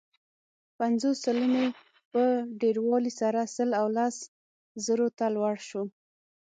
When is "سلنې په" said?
1.25-2.23